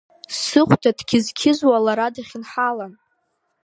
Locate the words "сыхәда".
0.39-0.91